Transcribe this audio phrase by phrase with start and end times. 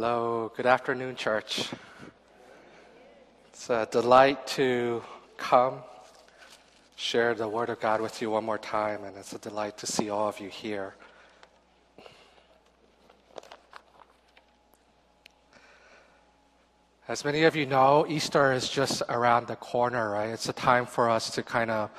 [0.00, 1.70] Hello, good afternoon, church.
[3.48, 5.02] It's a delight to
[5.36, 5.80] come
[6.94, 9.88] share the Word of God with you one more time, and it's a delight to
[9.88, 10.94] see all of you here.
[17.08, 20.28] As many of you know, Easter is just around the corner, right?
[20.28, 21.90] It's a time for us to kind of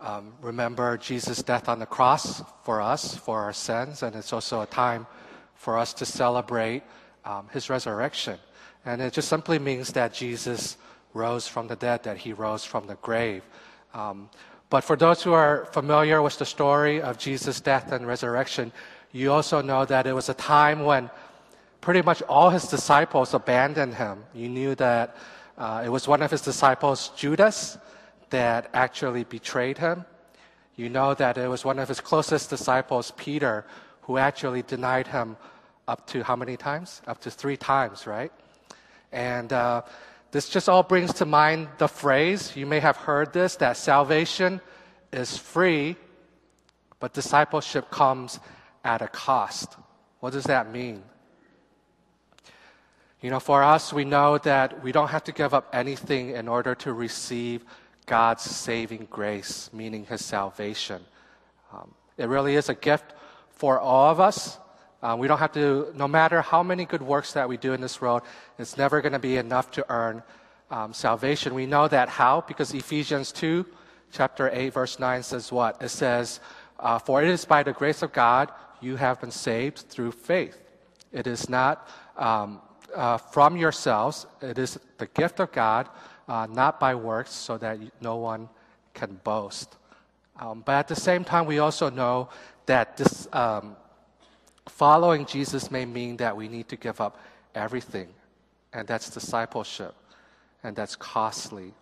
[0.00, 4.62] um, remember Jesus' death on the cross for us, for our sins, and it's also
[4.62, 5.06] a time
[5.54, 6.82] for us to celebrate
[7.24, 8.38] um, his resurrection.
[8.84, 10.76] And it just simply means that Jesus
[11.14, 13.42] rose from the dead, that he rose from the grave.
[13.94, 14.28] Um,
[14.70, 18.72] but for those who are familiar with the story of Jesus' death and resurrection,
[19.12, 21.10] you also know that it was a time when
[21.82, 24.24] pretty much all his disciples abandoned him.
[24.34, 25.16] You knew that
[25.58, 27.76] uh, it was one of his disciples, Judas,
[28.30, 30.06] that actually betrayed him.
[30.76, 33.66] You know that it was one of his closest disciples, Peter,
[34.02, 35.36] who actually denied him
[35.88, 37.02] up to how many times?
[37.06, 38.32] Up to three times, right?
[39.12, 39.82] And uh,
[40.30, 44.60] this just all brings to mind the phrase, you may have heard this, that salvation
[45.12, 45.96] is free,
[47.00, 48.40] but discipleship comes
[48.84, 49.76] at a cost.
[50.20, 51.02] What does that mean?
[53.20, 56.48] You know, for us, we know that we don't have to give up anything in
[56.48, 57.64] order to receive
[58.06, 61.02] God's saving grace, meaning His salvation.
[61.72, 63.12] Um, it really is a gift
[63.50, 64.58] for all of us.
[65.02, 67.80] Uh, we don't have to, no matter how many good works that we do in
[67.80, 68.22] this world,
[68.58, 70.22] it's never going to be enough to earn
[70.70, 71.54] um, salvation.
[71.54, 72.42] We know that how?
[72.42, 73.66] Because Ephesians 2,
[74.12, 75.82] chapter 8, verse 9 says what?
[75.82, 76.38] It says,
[76.78, 80.58] uh, For it is by the grace of God you have been saved through faith.
[81.12, 82.60] It is not um,
[82.94, 85.88] uh, from yourselves, it is the gift of God,
[86.28, 88.48] uh, not by works, so that no one
[88.94, 89.76] can boast.
[90.38, 92.28] Um, but at the same time, we also know
[92.66, 93.76] that this um,
[94.68, 97.18] Following Jesus may mean that we need to give up
[97.54, 98.08] everything,
[98.72, 99.94] and that's discipleship,
[100.62, 101.74] and that's costly.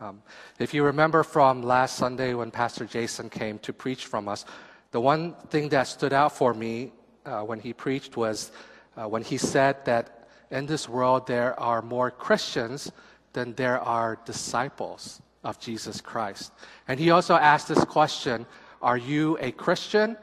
[0.00, 0.22] Um,
[0.58, 4.44] if you remember from last Sunday when Pastor Jason came to preach from us,
[4.90, 6.92] the one thing that stood out for me
[7.24, 8.52] uh, when he preached was
[8.96, 12.92] uh, when he said that in this world there are more Christians
[13.32, 16.52] than there are disciples of Jesus Christ.
[16.88, 18.46] And he also asked this question
[18.82, 20.16] Are you a Christian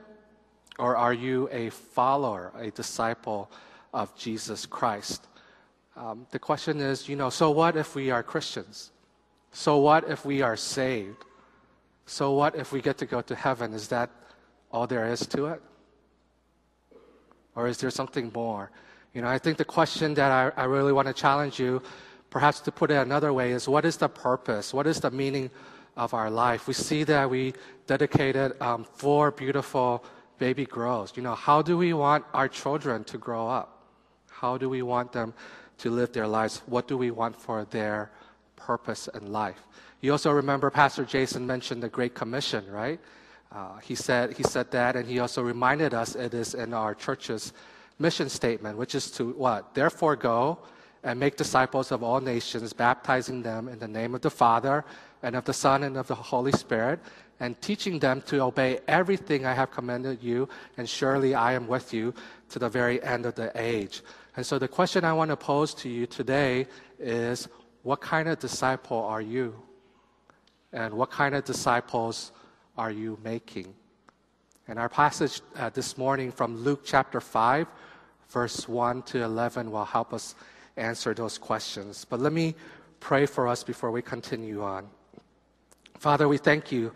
[0.79, 3.51] or are you a follower, a disciple
[3.93, 5.27] of Jesus Christ?
[5.95, 8.91] Um, the question is, you know, so what if we are Christians?
[9.51, 11.23] So what if we are saved?
[12.05, 13.73] So what if we get to go to heaven?
[13.73, 14.09] Is that
[14.71, 15.61] all there is to it?
[17.55, 18.71] Or is there something more?
[19.13, 21.83] You know, I think the question that I, I really want to challenge you,
[22.31, 24.73] perhaps to put it another way, is what is the purpose?
[24.73, 25.51] What is the meaning
[25.95, 26.67] of our life?
[26.67, 27.53] We see that we
[27.85, 30.03] dedicated um, four beautiful
[30.47, 31.13] baby grows.
[31.15, 33.67] You know, how do we want our children to grow up?
[34.41, 35.33] How do we want them
[35.77, 36.61] to live their lives?
[36.65, 38.11] What do we want for their
[38.57, 39.61] purpose in life?
[40.01, 42.99] You also remember Pastor Jason mentioned the Great Commission, right?
[43.53, 46.93] Uh, he said he said that, and he also reminded us it is in our
[46.93, 47.53] church's
[47.97, 49.73] mission statement, which is to what?
[49.73, 50.59] Therefore, go
[51.05, 54.83] and make disciples of all nations, baptizing them in the name of the Father
[55.23, 56.99] and of the Son and of the Holy Spirit,
[57.39, 60.47] and teaching them to obey everything I have commanded you,
[60.77, 62.13] and surely I am with you
[62.49, 64.03] to the very end of the age.
[64.35, 66.67] And so the question I want to pose to you today
[66.99, 67.47] is
[67.83, 69.55] what kind of disciple are you?
[70.71, 72.31] And what kind of disciples
[72.77, 73.73] are you making?
[74.67, 77.67] And our passage uh, this morning from Luke chapter 5,
[78.29, 80.35] verse 1 to 11 will help us
[80.77, 82.05] answer those questions.
[82.09, 82.55] But let me
[82.99, 84.87] pray for us before we continue on.
[86.03, 86.91] Father, we thank you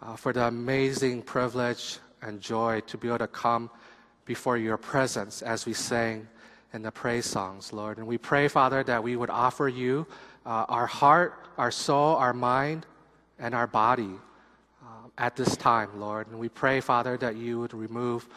[0.00, 3.68] uh, for the amazing privilege and joy to be able to come
[4.26, 6.28] before your presence as we sang
[6.72, 7.98] in the praise songs, Lord.
[7.98, 10.06] And we pray, Father, that we would offer you
[10.46, 12.86] uh, our heart, our soul, our mind,
[13.40, 14.12] and our body
[14.84, 14.86] uh,
[15.18, 16.28] at this time, Lord.
[16.28, 18.28] And we pray, Father, that you would remove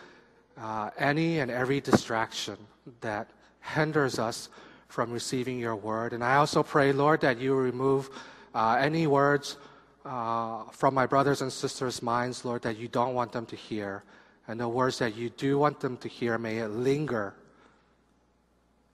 [0.60, 2.58] uh, any and every distraction
[3.02, 3.30] that
[3.62, 4.50] hinders us
[4.88, 6.12] from receiving your word.
[6.12, 8.10] And I also pray, Lord, that you remove
[8.56, 9.58] uh, any words
[10.08, 14.04] uh, from my brothers and sisters' minds, Lord, that you don't want them to hear.
[14.48, 17.36] And the words that you do want them to hear, may it linger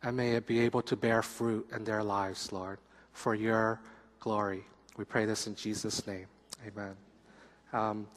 [0.01, 2.80] and may it be able to bear fruit in their lives, Lord,
[3.13, 3.80] for your
[4.19, 4.63] glory.
[4.98, 6.25] We pray this in Jesus' name.
[6.68, 6.95] Amen.
[7.71, 8.07] Um,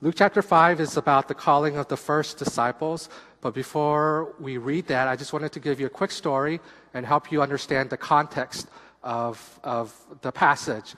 [0.00, 3.08] Luke chapter 5 is about the calling of the first disciples.
[3.40, 6.60] But before we read that, I just wanted to give you a quick story
[6.94, 8.68] and help you understand the context
[9.02, 10.94] of, of the passage.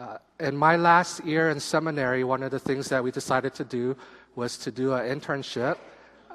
[0.00, 3.64] Uh, in my last year in seminary, one of the things that we decided to
[3.64, 3.94] do
[4.34, 5.76] was to do an internship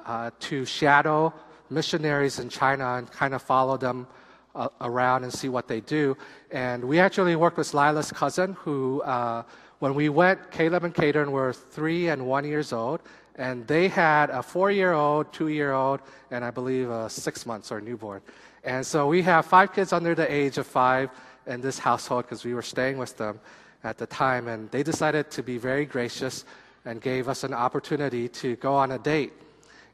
[0.05, 1.33] uh, to shadow
[1.71, 4.05] missionaries in China and kind of follow them
[4.53, 6.15] uh, around and see what they do.
[6.51, 9.41] And we actually worked with Lila's cousin, who, uh,
[9.79, 13.01] when we went, Caleb and Caden were three and one years old,
[13.35, 17.47] and they had a four year old, two year old, and I believe a six
[17.47, 18.21] months or newborn.
[18.63, 21.09] And so we have five kids under the age of five
[21.47, 23.39] in this household because we were staying with them
[23.83, 24.47] at the time.
[24.47, 26.45] And they decided to be very gracious
[26.85, 29.33] and gave us an opportunity to go on a date.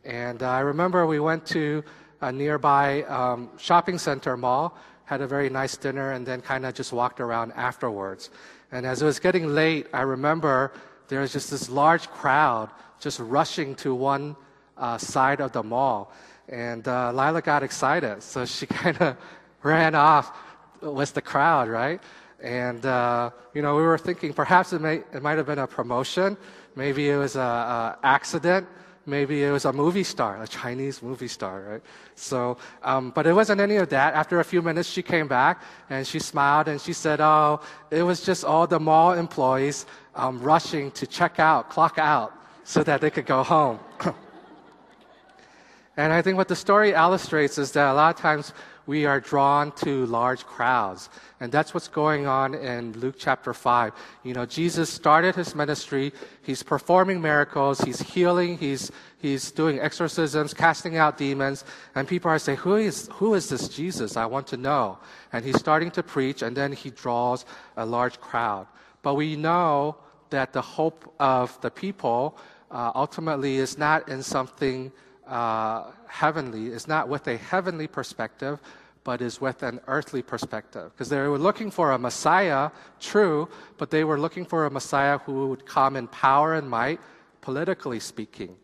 [0.04, 1.84] And uh, I remember we went to
[2.22, 6.74] a nearby um, shopping center mall, had a very nice dinner, and then kind of
[6.74, 8.30] just walked around afterwards.
[8.72, 10.72] And as it was getting late, I remember
[11.08, 12.70] there was just this large crowd
[13.00, 14.36] just rushing to one
[14.78, 16.14] uh, side of the mall.
[16.48, 19.18] And uh, Lila got excited, so she kind of
[19.64, 20.32] ran off
[20.82, 22.02] with the crowd, right?
[22.42, 25.68] And, uh, you know, we were thinking perhaps it, may, it might have been a
[25.68, 26.38] promotion.
[26.76, 28.68] Maybe it was an accident.
[29.06, 31.82] Maybe it was a movie star, a Chinese movie star, right?
[32.16, 34.14] So, um, but it wasn't any of that.
[34.14, 38.04] After a few minutes, she came back and she smiled and she said, Oh, it
[38.04, 42.32] was just all the mall employees um, rushing to check out, clock out,
[42.64, 43.80] so that they could go home.
[45.98, 48.54] and I think what the story illustrates is that a lot of times
[48.86, 51.10] we are drawn to large crowds.
[51.40, 53.94] And that's what's going on in Luke chapter 5.
[54.24, 56.14] You know, Jesus started his ministry.
[56.42, 57.82] He's performing miracles.
[57.82, 58.58] He's healing.
[58.58, 61.64] He's, he's doing exorcisms, casting out demons.
[61.96, 64.18] And people are saying, who is, who is this Jesus?
[64.18, 64.98] I want to know.
[65.34, 67.46] And he's starting to preach, and then he draws
[67.78, 68.68] a large crowd.
[69.02, 69.98] But we know
[70.30, 72.38] that the hope of the people
[72.72, 74.92] uh, ultimately is not in something
[75.32, 78.60] uh, heavenly, is not with a heavenly perspective,
[79.04, 80.92] but is with an earthly perspective.
[80.94, 82.70] Because they were looking for a Messiah,
[83.00, 87.00] true, but they were looking for a Messiah who would come in power and might,
[87.40, 88.56] politically speaking,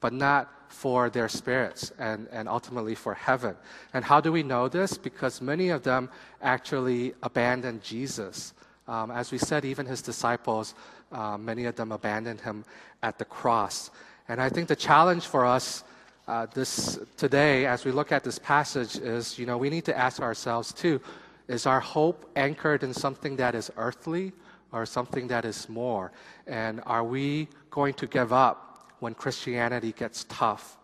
[0.00, 3.54] but not for their spirits and, and ultimately for heaven.
[3.92, 4.96] And how do we know this?
[4.96, 6.08] Because many of them
[6.40, 8.54] actually abandoned Jesus.
[8.88, 10.74] Um, as we said, even his disciples,
[11.10, 12.64] uh, many of them abandoned him
[13.02, 13.90] at the cross.
[14.28, 15.84] And I think the challenge for us
[16.28, 19.96] uh, this today, as we look at this passage, is you know we need to
[19.98, 21.00] ask ourselves too:
[21.48, 24.32] Is our hope anchored in something that is earthly
[24.70, 26.12] or something that is more?
[26.46, 30.78] And are we going to give up when Christianity gets tough?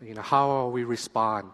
[0.00, 1.50] You know, how will we respond?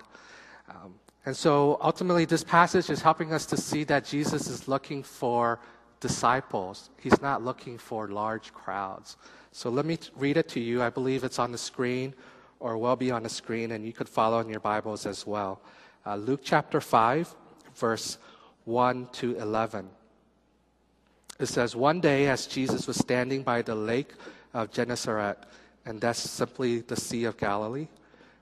[0.69, 0.94] Um,
[1.25, 5.60] and so ultimately, this passage is helping us to see that Jesus is looking for
[6.00, 6.90] disciples.
[6.98, 9.16] He's not looking for large crowds.
[9.52, 10.82] So let me read it to you.
[10.82, 12.14] I believe it's on the screen
[12.61, 15.61] or will be on the screen, and you could follow in your Bibles as well.
[16.07, 17.35] Uh, Luke chapter 5,
[17.75, 18.19] verse
[18.67, 19.89] 1 to 11.
[21.39, 24.12] It says, One day, as Jesus was standing by the lake
[24.53, 25.39] of Gennesaret,
[25.87, 27.89] and that's simply the Sea of Galilee,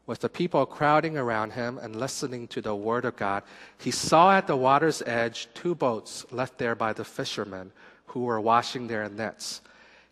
[0.07, 3.45] with the people crowding around him and listening to the word of God,
[3.79, 7.71] he saw at the water's edge two boats left there by the fishermen
[8.07, 9.61] who were washing their nets.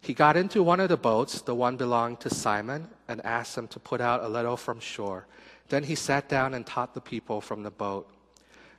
[0.00, 3.68] He got into one of the boats, the one belonging to Simon, and asked them
[3.68, 5.26] to put out a little from shore.
[5.68, 8.08] Then he sat down and taught the people from the boat.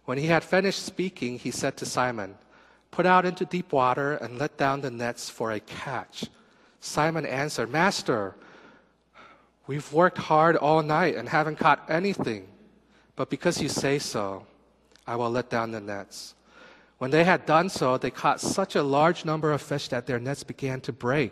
[0.05, 2.35] When he had finished speaking, he said to Simon,
[2.91, 6.25] Put out into deep water and let down the nets for a catch.
[6.79, 8.35] Simon answered, Master,
[9.67, 12.47] we've worked hard all night and haven't caught anything.
[13.15, 14.45] But because you say so,
[15.05, 16.35] I will let down the nets.
[16.97, 20.19] When they had done so, they caught such a large number of fish that their
[20.19, 21.31] nets began to break.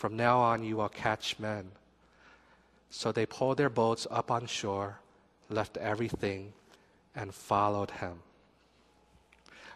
[0.00, 1.72] From now on, you will catch men.
[2.88, 4.96] So they pulled their boats up on shore,
[5.50, 6.54] left everything,
[7.14, 8.20] and followed him.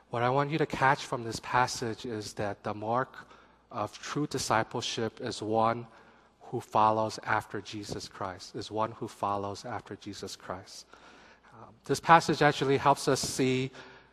[0.08, 3.14] What I want you to catch from this passage is that the mark
[3.70, 5.86] of true discipleship is one
[6.44, 10.86] who follows after Jesus Christ, is one who follows after Jesus Christ.
[11.52, 13.70] Um, this passage actually helps us see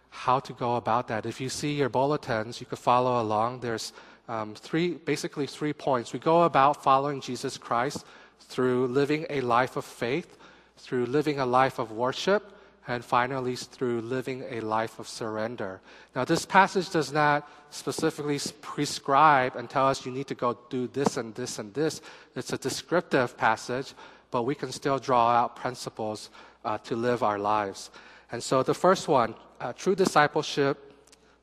[0.09, 1.25] how to go about that.
[1.25, 3.61] If you see your bulletins, you could follow along.
[3.61, 3.93] There's
[4.31, 6.13] um, three, basically three points.
[6.13, 8.05] We go about following Jesus Christ
[8.39, 10.37] through living a life of faith,
[10.77, 12.57] through living a life of worship,
[12.87, 15.81] and finally through living a life of surrender.
[16.15, 20.87] Now, this passage does not specifically prescribe and tell us you need to go do
[20.87, 22.01] this and this and this.
[22.33, 23.93] It's a descriptive passage,
[24.31, 26.29] but we can still draw out principles
[26.63, 27.91] uh, to live our lives.
[28.31, 30.77] And so the first one, uh, true discipleship,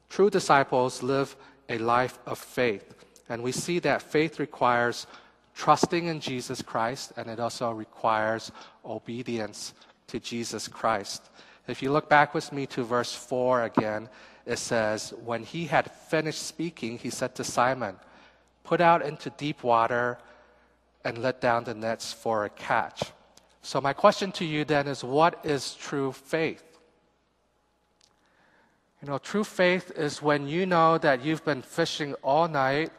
[0.09, 1.37] true disciples live
[1.69, 2.95] a life of faith.
[3.29, 5.07] And we see that faith requires
[5.55, 8.53] trusting in Jesus Christ, and it also requires
[8.85, 9.75] obedience
[10.07, 11.31] to Jesus Christ.
[11.67, 14.09] If you look back with me to verse 4 again,
[14.47, 17.97] it says, When he had finished speaking, he said to Simon,
[18.65, 20.19] Put out into deep water
[21.05, 23.13] and let down the nets for a catch.
[23.63, 26.65] So, my question to you then is what is true faith?
[29.03, 32.91] You know, true faith is when you know that you've been fishing all night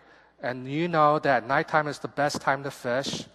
[0.41, 3.25] and you know that nighttime is the best time to fish,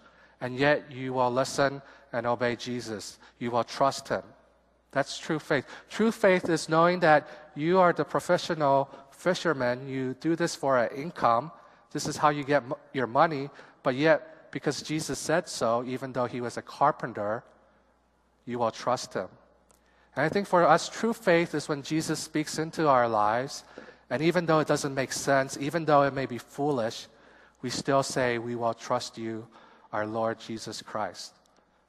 [0.41, 3.19] and yet you will listen and obey Jesus.
[3.39, 4.23] You will trust Him.
[4.93, 5.67] That's true faith.
[5.91, 9.87] True faith is knowing that you are the professional fisherman.
[9.87, 11.53] You do this for an income.
[11.91, 12.63] This is how you get
[12.95, 13.51] your money,
[13.83, 17.43] but yet because Jesus said so, even though he was a carpenter,
[18.47, 19.29] you will trust him.
[20.17, 23.65] And I think for us, true faith is when Jesus speaks into our lives,
[24.11, 27.09] and even though it doesn't make sense, even though it may be foolish,
[27.63, 29.47] we still say, We will trust you,
[29.93, 31.35] our Lord Jesus Christ.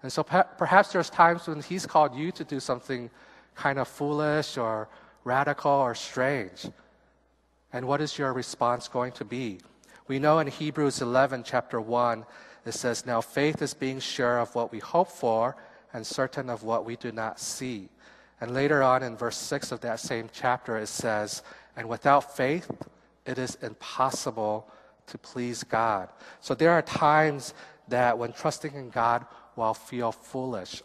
[0.01, 3.09] And so perhaps there's times when He's called you to do something
[3.55, 4.87] kind of foolish or
[5.23, 6.67] radical or strange.
[7.73, 9.59] And what is your response going to be?
[10.07, 12.25] We know in Hebrews 11, chapter 1,
[12.65, 15.55] it says, Now faith is being sure of what we hope for
[15.93, 17.89] and certain of what we do not see.
[18.41, 21.41] And later on in verse 6 of that same chapter, it says,
[21.75, 22.69] And without faith,
[23.25, 24.69] it is impossible
[25.07, 26.09] to please God.
[26.41, 27.53] So there are times
[27.87, 29.25] that when trusting in God,
[29.55, 30.81] we'll feel foolish.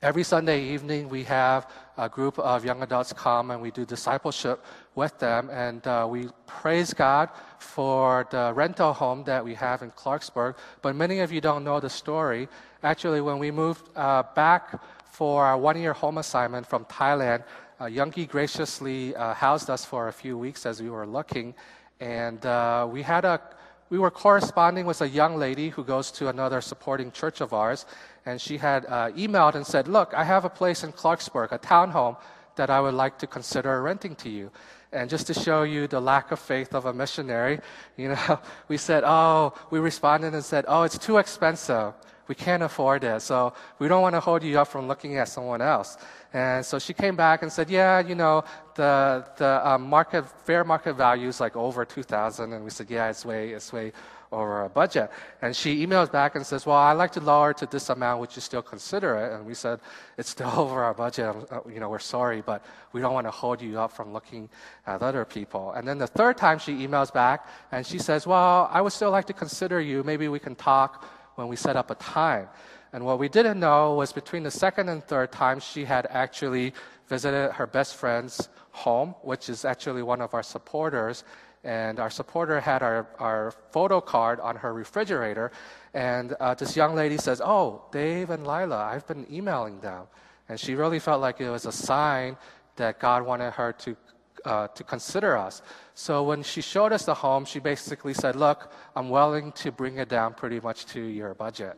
[0.00, 4.64] Every Sunday evening, we have a group of young adults come and we do discipleship
[4.94, 5.50] with them.
[5.50, 10.54] And uh, we praise God for the rental home that we have in Clarksburg.
[10.82, 12.48] But many of you don't know the story.
[12.84, 14.80] Actually, when we moved uh, back
[15.18, 17.42] for our one year home assignment from Thailand,
[17.80, 21.56] uh, Youngie graciously uh, housed us for a few weeks as we were looking.
[21.98, 23.40] And uh, we had a
[23.90, 27.84] we were corresponding with a young lady who goes to another supporting church of ours,
[28.26, 31.58] and she had uh, emailed and said, Look, I have a place in Clarksburg, a
[31.58, 32.16] townhome
[32.54, 34.52] that I would like to consider renting to you.
[34.92, 37.58] And just to show you the lack of faith of a missionary,
[37.96, 41.94] you know, we said, Oh, we responded and said, Oh, it's too expensive.
[42.28, 43.22] We can't afford it.
[43.22, 45.96] So we don't want to hold you up from looking at someone else.
[46.32, 48.44] And so she came back and said, yeah, you know,
[48.74, 53.08] the, the um, market, fair market value is like over 2000 And we said, yeah,
[53.08, 53.92] it's way, it's way
[54.30, 55.10] over our budget.
[55.40, 58.20] And she emails back and says, well, I'd like to lower to this amount.
[58.20, 59.32] Would you still consider it?
[59.32, 59.80] And we said,
[60.16, 61.34] it's still over our budget.
[61.50, 64.48] Uh, you know, we're sorry, but we don't want to hold you up from looking
[64.86, 65.72] at other people.
[65.72, 69.10] And then the third time she emails back and she says, well, I would still
[69.10, 70.02] like to consider you.
[70.02, 71.04] Maybe we can talk
[71.38, 72.48] when we set up a time.
[72.92, 76.74] And what we didn't know was between the second and third time, she had actually
[77.06, 81.22] visited her best friend's home, which is actually one of our supporters.
[81.62, 85.52] And our supporter had our, our photo card on her refrigerator.
[85.94, 90.06] And uh, this young lady says, Oh, Dave and Lila, I've been emailing them.
[90.48, 92.36] And she really felt like it was a sign
[92.74, 93.96] that God wanted her to,
[94.48, 95.60] uh, to consider us.
[95.94, 99.98] So when she showed us the home, she basically said, Look, I'm willing to bring
[99.98, 101.76] it down pretty much to your budget.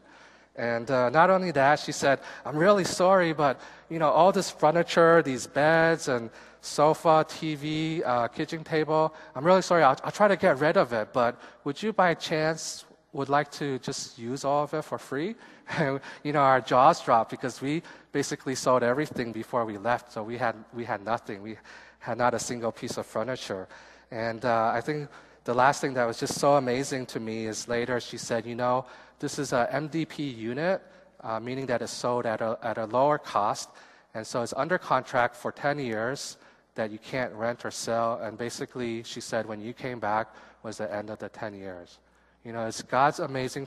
[0.54, 4.50] And uh, not only that, she said, I'm really sorry, but you know, all this
[4.50, 9.82] furniture, these beds and sofa, TV, uh, kitchen table, I'm really sorry.
[9.82, 13.50] I'll, I'll try to get rid of it, but would you by chance would like
[13.50, 15.34] to just use all of it for free?
[15.78, 20.22] And, you know, our jaws dropped because we basically sold everything before we left, so
[20.22, 21.42] we had, we had nothing.
[21.42, 21.56] We
[22.00, 23.68] had not a single piece of furniture.
[24.10, 25.08] And uh, I think
[25.44, 28.54] the last thing that was just so amazing to me is later she said, you
[28.54, 28.84] know,
[29.20, 30.82] this is a MDP unit,
[31.20, 33.70] uh, meaning that it's sold at a, at a lower cost.
[34.14, 36.36] And so it's under contract for 10 years
[36.74, 38.18] that you can't rent or sell.
[38.22, 41.98] And basically, she said, when you came back was the end of the 10 years.
[42.44, 43.66] You know, it's God's amazing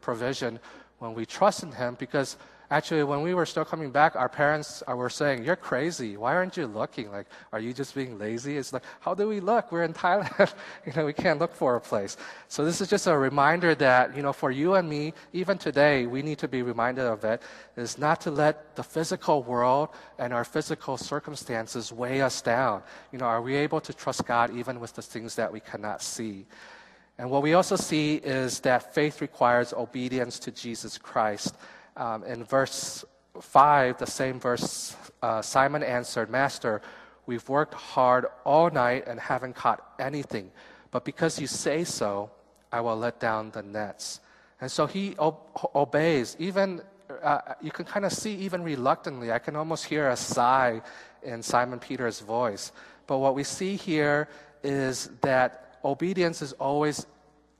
[0.00, 0.58] provision
[0.98, 2.36] when we trust in Him because
[2.74, 6.16] Actually, when we were still coming back, our parents uh, were saying, You're crazy.
[6.16, 7.08] Why aren't you looking?
[7.08, 8.56] Like, are you just being lazy?
[8.56, 9.70] It's like, How do we look?
[9.70, 10.52] We're in Thailand.
[10.84, 12.16] you know, we can't look for a place.
[12.48, 16.06] So, this is just a reminder that, you know, for you and me, even today,
[16.06, 17.42] we need to be reminded of it,
[17.76, 22.82] is not to let the physical world and our physical circumstances weigh us down.
[23.12, 26.02] You know, are we able to trust God even with the things that we cannot
[26.02, 26.44] see?
[27.18, 31.54] And what we also see is that faith requires obedience to Jesus Christ.
[31.96, 33.04] Um, in verse
[33.40, 36.82] 5, the same verse, uh, Simon answered, Master,
[37.26, 40.50] we've worked hard all night and haven't caught anything.
[40.90, 42.30] But because you say so,
[42.72, 44.20] I will let down the nets.
[44.60, 45.40] And so he ob-
[45.74, 46.82] obeys, even
[47.22, 49.30] uh, you can kind of see even reluctantly.
[49.30, 50.82] I can almost hear a sigh
[51.22, 52.72] in Simon Peter's voice.
[53.06, 54.28] But what we see here
[54.62, 57.06] is that obedience is always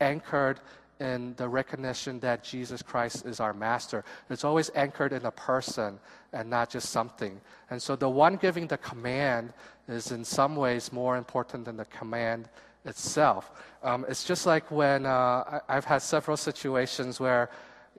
[0.01, 0.61] anchored
[1.01, 4.05] in the recognition that Jesus Christ is our master.
[4.31, 5.99] It's always anchored in a person
[6.33, 7.41] and not just something.
[7.71, 9.53] And so the one giving the command
[9.89, 12.49] is in some ways more important than the command
[12.85, 13.51] itself.
[13.83, 17.51] Um, it's just like when uh, I, have had several situations where,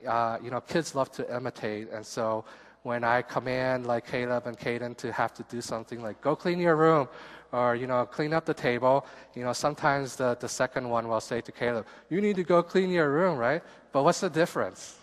[0.08, 1.92] uh, you know, kids love to imitate.
[1.92, 2.46] And so
[2.84, 6.60] when I command like Caleb and Caden to have to do something like go clean
[6.60, 7.08] your room
[7.52, 9.06] or you know clean up the table.
[9.36, 12.64] You know sometimes the, the second one will say to caleb you need to go
[12.64, 13.62] clean your room right?
[13.92, 14.98] But what's the difference?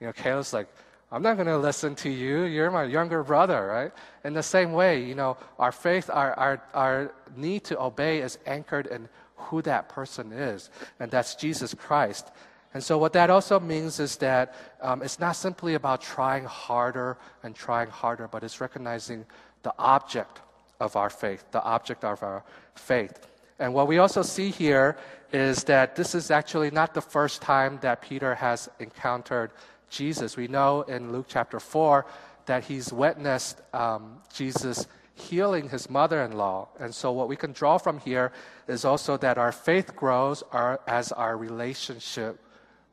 [0.00, 0.68] You know caleb's like
[1.12, 2.44] i'm not going to listen to you.
[2.44, 3.92] You're my younger brother right?
[4.24, 8.38] In the same way you know our faith our, our, our need to obey is
[8.46, 12.30] anchored in who that person is and that's jesus christ.
[12.72, 17.18] And so, what that also means is that um, it's not simply about trying harder
[17.42, 19.26] and trying harder, but it's recognizing
[19.62, 20.40] the object
[20.80, 22.42] of our faith, the object of our
[22.74, 23.26] faith.
[23.58, 24.96] And what we also see here
[25.32, 29.52] is that this is actually not the first time that Peter has encountered
[29.90, 30.36] Jesus.
[30.36, 32.06] We know in Luke chapter 4
[32.46, 36.68] that he's witnessed um, Jesus healing his mother in law.
[36.78, 38.32] And so, what we can draw from here
[38.66, 42.40] is also that our faith grows our, as our relationship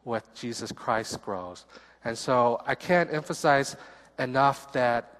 [0.03, 1.65] with Jesus Christ grows.
[2.03, 3.77] And so, I can't emphasize
[4.19, 5.16] enough that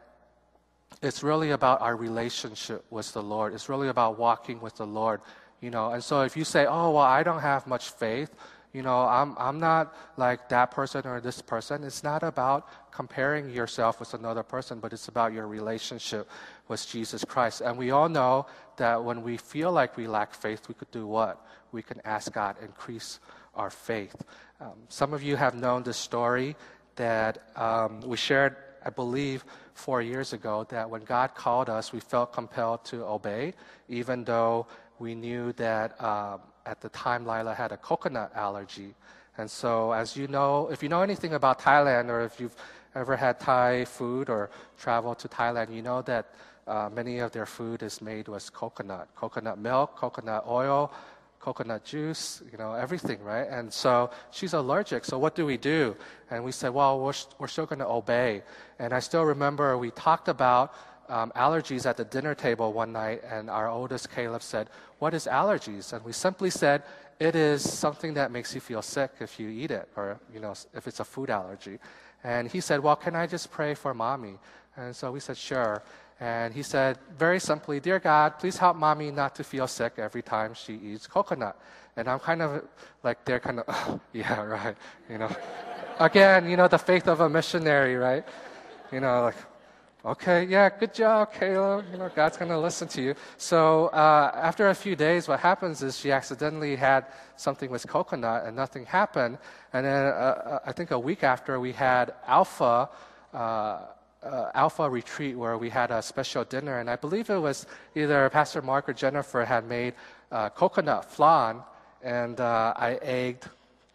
[1.02, 3.54] it's really about our relationship with the Lord.
[3.54, 5.22] It's really about walking with the Lord,
[5.62, 5.92] you know.
[5.92, 8.34] And so if you say, "Oh, well, I don't have much faith,"
[8.74, 11.84] you know, I'm I'm not like that person or this person.
[11.84, 16.28] It's not about comparing yourself with another person, but it's about your relationship
[16.68, 17.62] with Jesus Christ.
[17.62, 21.06] And we all know that when we feel like we lack faith, we could do
[21.06, 21.46] what?
[21.72, 23.20] We can ask God increase
[23.54, 24.16] our faith.
[24.60, 26.56] Um, some of you have known the story
[26.96, 28.56] that um, we shared
[28.88, 29.44] I believe,
[29.78, 33.54] four years ago that when God called us, we felt compelled to obey,
[33.88, 34.66] even though
[35.00, 38.96] we knew that um, at the time Lila had a coconut allergy.
[39.38, 42.56] And so, as you know, if you know anything about Thailand or if you've
[42.96, 46.26] ever had Thai food or traveled to Thailand, you know that
[46.66, 50.92] uh, many of their food is made with coconut, coconut milk, coconut oil,
[51.48, 53.48] coconut juice, you know, everything, right?
[53.58, 55.06] And so she's allergic.
[55.06, 55.96] So what do we do?
[56.30, 58.44] And we said, well, we're, we're still going to obey.
[58.80, 60.76] And I still remember we talked about
[61.08, 64.66] um, allergies at the dinner table one night, and our oldest Caleb said,
[65.00, 65.94] What is allergies?
[65.94, 66.84] And we simply said,
[67.18, 70.54] It is something that makes you feel sick if you eat it, or you know,
[70.74, 71.80] if it's a food allergy.
[72.26, 74.36] And he said, Well, can I just pray for mommy?
[74.76, 75.82] And so we said, Sure.
[76.20, 80.24] And he said, very simply, Dear God, please help mommy not to feel sick every
[80.24, 81.60] time she eats coconut.
[81.96, 82.64] And I'm kind of
[83.04, 84.76] like, they're kind of, oh, yeah, right.
[85.10, 85.36] You know,
[86.00, 88.26] again, you know, the faith of a missionary, right?
[88.92, 89.36] You know, like,
[90.06, 91.86] okay, yeah, good job, Caleb.
[91.92, 93.14] You know, God's going to listen to you.
[93.38, 98.46] So uh, after a few days, what happens is she accidentally had something with coconut
[98.46, 99.38] and nothing happened.
[99.72, 102.90] And then uh, uh I think a week after, we had Alpha.
[103.32, 103.82] Uh,
[104.24, 108.30] uh, Alpha retreat where we had a special dinner, and I believe it was either
[108.30, 109.94] Pastor Mark or Jennifer had made
[110.32, 111.62] uh, coconut flan,
[112.04, 113.48] and uh, I egged,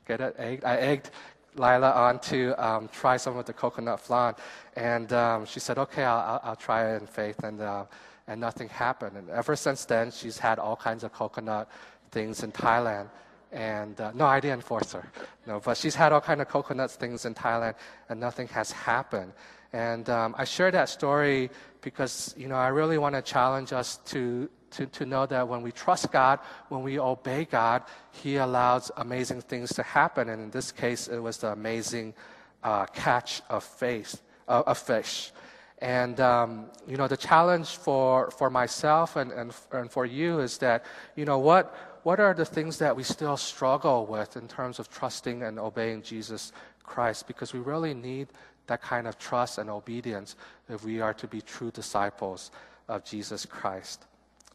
[0.07, 0.65] get it, egged?
[0.65, 1.11] I egged
[1.55, 4.35] Lila on to um, try some of the coconut flan,
[4.77, 7.85] and um, she said, "Okay, I'll, I'll, try it in faith," and uh,
[8.29, 9.17] and nothing happened.
[9.17, 11.69] And ever since then, she's had all kinds of coconut
[12.11, 13.09] things in Thailand.
[13.53, 15.05] And uh, no, I didn't force her.
[15.47, 17.75] No, but she's had all kind of coconut things in Thailand,
[18.09, 19.33] and nothing has happened.
[19.73, 23.97] And um, I share that story because, you know, I really want to challenge us
[24.07, 28.91] to, to, to know that when we trust God, when we obey God, He allows
[28.97, 30.29] amazing things to happen.
[30.29, 32.15] And in this case, it was the amazing
[32.63, 35.33] uh, catch of, faith, uh, of fish.
[35.79, 40.59] And, um, you know, the challenge for, for myself and, and, and for you is
[40.59, 40.85] that,
[41.17, 44.89] you know, what, what are the things that we still struggle with in terms of
[44.89, 46.53] trusting and obeying Jesus
[46.85, 47.27] Christ?
[47.27, 48.29] Because we really need
[48.73, 50.35] that kind of trust and obedience
[50.71, 52.51] if we are to be true disciples
[52.89, 54.07] of Jesus Christ.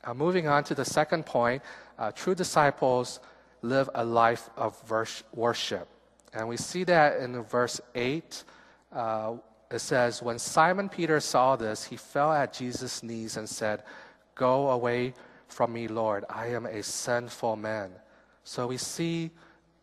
[0.04, 1.62] Uh, moving on to the second point,
[2.00, 3.20] uh, true disciples
[3.62, 4.74] live a life of
[5.34, 5.88] worship.
[6.34, 8.44] And we see that in verse 8.
[8.92, 9.36] Uh,
[9.70, 13.84] it says, When Simon Peter saw this, he fell at Jesus' knees and said,
[14.34, 15.14] Go away
[15.48, 16.26] from me, Lord.
[16.28, 17.92] I am a sinful man.
[18.44, 19.30] So we see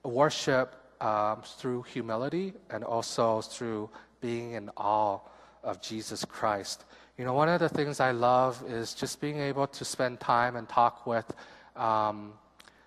[0.03, 3.91] worship um, through humility and also through
[4.25, 5.19] being in awe
[5.63, 6.87] of Jesus Christ.
[7.19, 10.57] You know, one of the things I love is just being able to spend time
[10.57, 11.31] and talk with
[11.77, 12.33] um,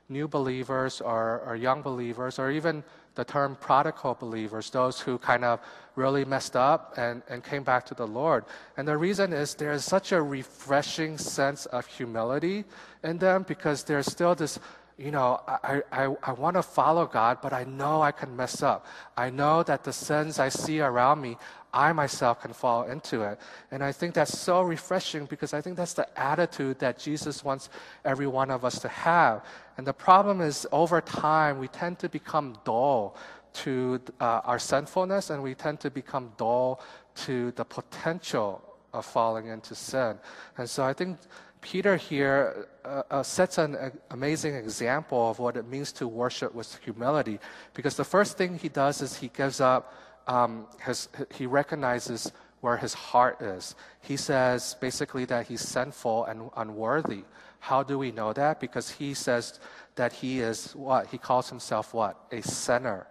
[0.09, 5.45] new believers or, or young believers or even the term prodigal believers, those who kind
[5.45, 5.59] of
[5.95, 8.43] really messed up and, and came back to the Lord.
[8.75, 12.65] And the reason is there's such a refreshing sense of humility
[13.03, 14.57] in them because there's still this
[14.97, 18.63] you know, I, I, I want to follow God, but I know I can mess
[18.63, 18.87] up.
[19.15, 21.37] I know that the sins I see around me,
[21.71, 23.39] I myself can fall into it.
[23.69, 27.69] And I think that's so refreshing because I think that's the attitude that Jesus wants
[28.05, 29.45] every one of us to have.
[29.77, 33.15] And the problem is, over time, we tend to become dull
[33.53, 36.81] to uh, our sinfulness and we tend to become dull
[37.15, 40.17] to the potential of falling into sin.
[40.57, 41.17] And so I think
[41.61, 46.53] Peter here uh, uh, sets an uh, amazing example of what it means to worship
[46.53, 47.39] with humility.
[47.73, 49.93] Because the first thing he does is he gives up,
[50.27, 53.75] um, his, he recognizes where his heart is.
[54.01, 57.23] He says basically that he's sinful and unworthy.
[57.59, 58.59] How do we know that?
[58.59, 59.59] Because he says
[59.95, 61.07] that he is what?
[61.07, 62.17] He calls himself what?
[62.31, 63.07] A sinner.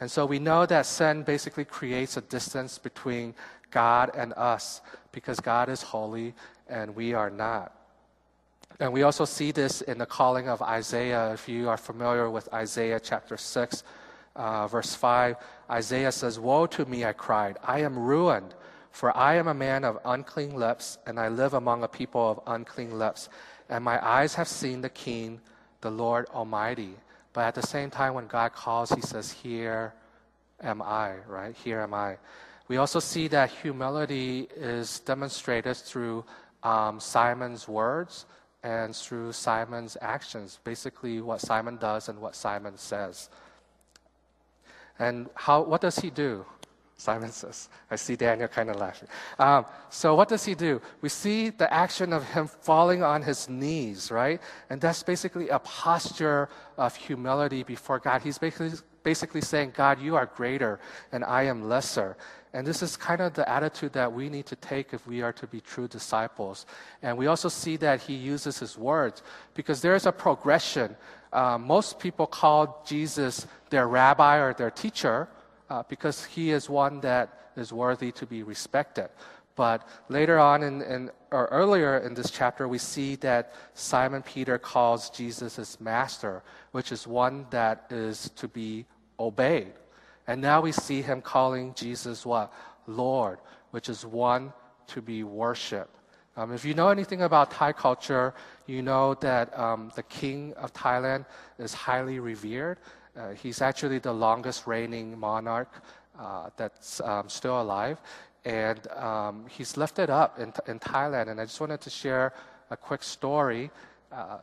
[0.00, 3.34] And so we know that sin basically creates a distance between
[3.70, 4.80] God and us
[5.12, 6.34] because God is holy
[6.68, 7.81] and we are not.
[8.82, 11.32] And we also see this in the calling of Isaiah.
[11.32, 13.84] If you are familiar with Isaiah chapter 6,
[14.34, 15.36] uh, verse 5,
[15.70, 17.58] Isaiah says, Woe to me, I cried.
[17.62, 18.56] I am ruined,
[18.90, 22.40] for I am a man of unclean lips, and I live among a people of
[22.44, 23.28] unclean lips.
[23.68, 25.40] And my eyes have seen the King,
[25.80, 26.96] the Lord Almighty.
[27.34, 29.94] But at the same time, when God calls, he says, Here
[30.60, 31.54] am I, right?
[31.54, 32.16] Here am I.
[32.66, 36.24] We also see that humility is demonstrated through
[36.64, 38.26] um, Simon's words
[38.62, 43.28] and through Simon's actions, basically what Simon does and what Simon says.
[44.98, 46.44] And how, what does he do?
[46.96, 47.68] Simon says.
[47.90, 49.08] I see Daniel kind of laughing.
[49.36, 50.80] Um, so, what does he do?
[51.00, 54.40] We see the action of him falling on his knees, right?
[54.70, 56.48] And that's basically a posture
[56.78, 58.22] of humility before God.
[58.22, 60.78] He's basically, basically saying, God, you are greater
[61.10, 62.16] and I am lesser.
[62.54, 65.32] And this is kind of the attitude that we need to take if we are
[65.32, 66.66] to be true disciples.
[67.00, 69.22] And we also see that he uses his words
[69.54, 70.94] because there's a progression.
[71.32, 75.28] Uh, most people call Jesus their rabbi or their teacher
[75.70, 79.08] uh, because he is one that is worthy to be respected.
[79.54, 84.58] But later on, in, in, or earlier in this chapter, we see that Simon Peter
[84.58, 88.86] calls Jesus his master, which is one that is to be
[89.18, 89.72] obeyed.
[90.26, 92.52] And now we see him calling Jesus what?
[92.86, 93.38] Lord,
[93.70, 94.52] which is one
[94.88, 95.96] to be worshiped.
[96.36, 98.32] Um, if you know anything about Thai culture,
[98.66, 101.26] you know that um, the king of Thailand
[101.58, 102.78] is highly revered.
[103.14, 105.84] Uh, he's actually the longest reigning monarch
[106.18, 108.00] uh, that's um, still alive.
[108.44, 111.28] And um, he's lifted up in, in Thailand.
[111.28, 112.32] And I just wanted to share
[112.70, 113.70] a quick story.
[114.10, 114.38] Uh,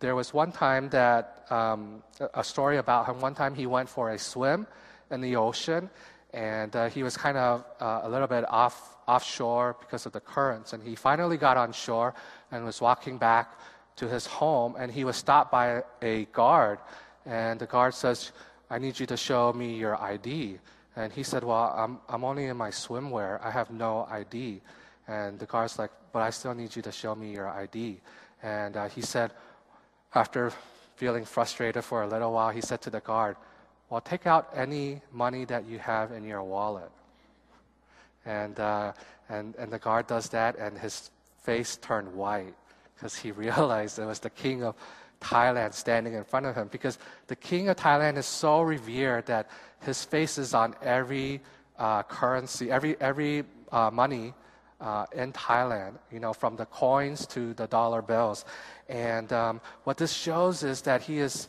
[0.00, 2.02] there was one time that, um,
[2.34, 3.20] a story about him.
[3.20, 4.66] One time he went for a swim
[5.10, 5.90] in the ocean,
[6.32, 10.20] and uh, he was kind of uh, a little bit off offshore because of the
[10.20, 10.72] currents.
[10.72, 12.14] And he finally got on shore
[12.52, 13.58] and was walking back
[13.96, 16.78] to his home, and he was stopped by a guard,
[17.26, 18.32] and the guard says,
[18.70, 20.58] "I need you to show me your ID."
[20.96, 23.40] And he said, "Well, I'm I'm only in my swimwear.
[23.42, 24.60] I have no ID."
[25.08, 28.00] And the guard's like, "But I still need you to show me your ID."
[28.42, 29.32] And uh, he said,
[30.14, 30.52] after
[30.96, 33.36] feeling frustrated for a little while, he said to the guard,
[33.90, 36.90] well, take out any money that you have in your wallet.
[38.24, 38.92] And, uh,
[39.28, 41.10] and, and the guard does that, and his
[41.42, 42.54] face turned white
[42.94, 44.76] because he realized it was the king of
[45.20, 46.68] Thailand standing in front of him.
[46.70, 49.50] Because the king of Thailand is so revered that
[49.80, 51.40] his face is on every
[51.78, 54.34] uh, currency, every, every uh, money
[54.80, 58.44] uh, in Thailand, you know, from the coins to the dollar bills.
[58.88, 61.48] And um, what this shows is that he is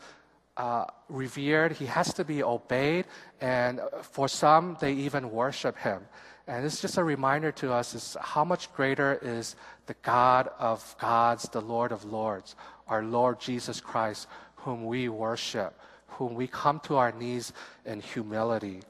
[0.58, 3.06] uh, revered, he has to be obeyed,
[3.40, 6.02] and for some, they even worship him.
[6.48, 10.96] And it's just a reminder to us is how much greater is the God of
[11.00, 12.56] gods, the Lord of lords,
[12.88, 17.54] our Lord Jesus Christ, whom we worship, whom we come to our knees
[17.86, 18.82] in humility.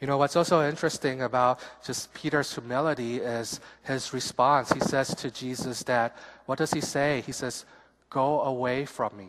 [0.00, 4.72] You know, what's also interesting about just Peter's humility is his response.
[4.72, 7.22] He says to Jesus that, what does he say?
[7.26, 7.64] He says,
[8.08, 9.28] Go away from me.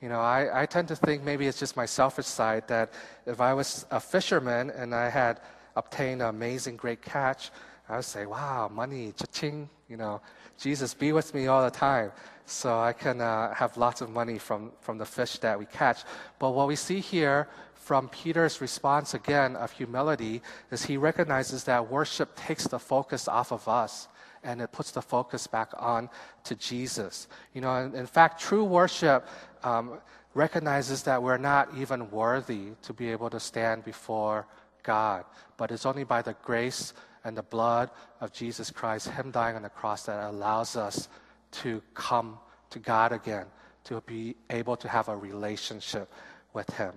[0.00, 2.92] You know, I, I tend to think maybe it's just my selfish side that
[3.26, 5.40] if I was a fisherman and I had
[5.76, 7.50] obtained an amazing, great catch,
[7.88, 10.20] I would say, wow, money, cha-ching, you know,
[10.58, 12.12] Jesus, be with me all the time
[12.46, 16.04] so I can uh, have lots of money from, from the fish that we catch.
[16.38, 21.90] But what we see here from Peter's response again of humility is he recognizes that
[21.90, 24.08] worship takes the focus off of us
[24.42, 26.08] and it puts the focus back on
[26.44, 27.28] to Jesus.
[27.54, 29.26] You know, in, fact, true worship,
[29.62, 30.00] um,
[30.34, 34.46] recognizes that we're not even worthy to be able to stand before
[34.82, 35.24] God,
[35.56, 39.62] but it's only by the grace and the blood of Jesus Christ, Him dying on
[39.62, 41.08] the cross, that allows us
[41.52, 42.38] to come
[42.70, 43.46] to God again,
[43.84, 46.10] to be able to have a relationship
[46.54, 46.92] with Him.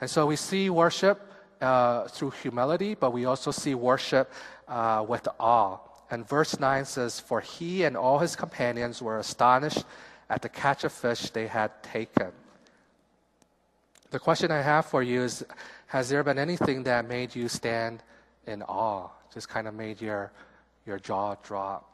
[0.00, 4.32] And so we see worship uh, through humility, but we also see worship
[4.66, 5.78] uh, with awe.
[6.10, 9.84] And verse 9 says, For he and all his companions were astonished
[10.28, 12.32] at the catch of fish they had taken.
[14.10, 15.44] The question I have for you is
[15.86, 18.02] Has there been anything that made you stand
[18.46, 19.08] in awe?
[19.32, 20.32] Just kind of made your,
[20.84, 21.86] your jaw drop?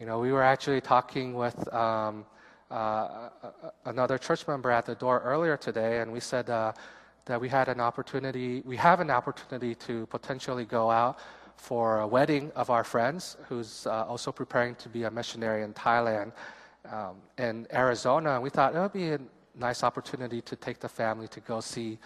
[0.00, 2.24] You know, we were actually talking with um,
[2.70, 3.28] uh,
[3.84, 6.72] another church member at the door earlier today, and we said uh,
[7.26, 11.18] that we had an opportunity, we have an opportunity to potentially go out
[11.58, 15.74] for a wedding of our friends who's uh, also preparing to be a missionary in
[15.74, 16.32] Thailand
[16.90, 18.34] um, in Arizona.
[18.34, 19.20] And we thought it would be a
[19.54, 21.98] nice opportunity to take the family to go see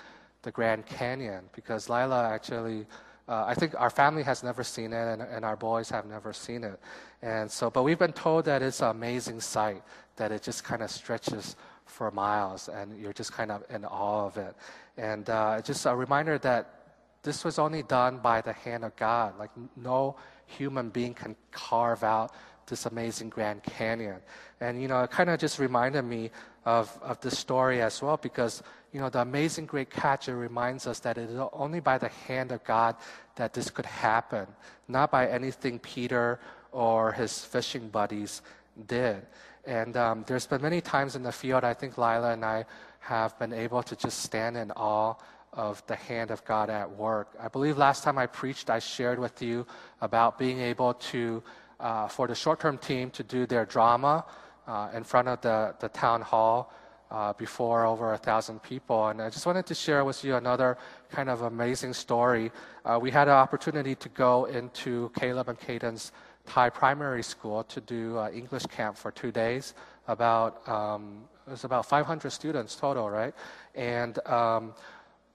[0.42, 2.86] the Grand Canyon because Lila actually,
[3.28, 6.32] uh, I think our family has never seen it and, and, our boys have never
[6.32, 6.80] seen it.
[7.20, 9.82] And so, but we've been told that it's an amazing sight,
[10.16, 11.54] that it just kind of stretches
[11.86, 14.56] for miles and you're just kind of in awe of it.
[14.96, 16.81] And uh, just a reminder that
[17.22, 19.38] this was only done by the hand of God.
[19.38, 22.32] Like no human being can carve out
[22.66, 24.16] this amazing Grand Canyon.
[24.60, 26.30] And, you know, it kind of just reminded me
[26.64, 30.86] of, of this story as well because, you know, the amazing great catch, it reminds
[30.86, 32.96] us that it is only by the hand of God
[33.36, 34.46] that this could happen,
[34.88, 38.42] not by anything Peter or his fishing buddies
[38.86, 39.26] did.
[39.64, 42.64] And um, there's been many times in the field, I think Lila and I
[43.00, 45.14] have been able to just stand in awe
[45.52, 47.28] of the hand of God at work.
[47.38, 49.66] I believe last time I preached, I shared with you
[50.00, 51.42] about being able to,
[51.78, 54.24] uh, for the short term team to do their drama
[54.66, 56.72] uh, in front of the, the town hall
[57.10, 59.08] uh, before over a thousand people.
[59.08, 60.78] And I just wanted to share with you another
[61.10, 62.50] kind of amazing story.
[62.84, 66.12] Uh, we had an opportunity to go into Caleb and Caden's
[66.46, 69.74] Thai primary school to do uh, English camp for two days.
[70.08, 73.34] About um, it was about 500 students total, right?
[73.74, 74.74] And um,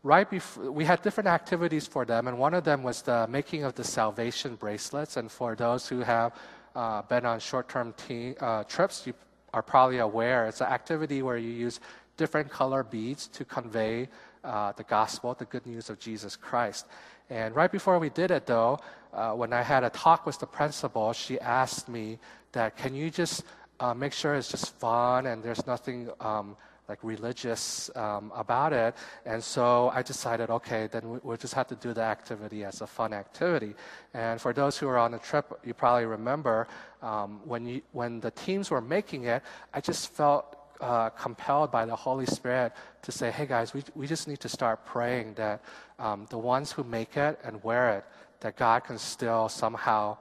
[0.08, 3.66] right before we had different activities for them, and one of them was the making
[3.66, 5.18] of the salvation bracelets.
[5.18, 6.32] And for those who have
[6.76, 7.94] uh, been on short-term
[8.40, 9.14] uh, trips, you
[9.54, 11.82] are probably aware it's an activity where you use
[12.16, 14.08] different color beads to convey
[14.44, 16.86] uh, the gospel, the good news of Jesus Christ.
[17.30, 18.80] And right before we did it, though,
[19.12, 22.18] uh, when I had a talk with the principal, she asked me
[22.54, 23.44] that, "Can you just
[23.82, 26.56] uh, make sure it's just fun and there's nothing." Um,
[26.90, 28.96] like religious um, about it.
[29.26, 32.82] And so I decided, okay, then we, we'll just have to do the activity as
[32.82, 33.76] a fun activity.
[34.14, 36.68] And for those who are on the trip, you probably remember
[37.02, 41.86] um, when, you, when the teams were making it, I just felt uh, compelled by
[41.86, 42.72] the Holy Spirit
[43.02, 45.62] to say, hey guys, we, we just need to start praying that
[46.00, 48.06] um, the ones who make it and wear it,
[48.42, 50.18] that God can still somehow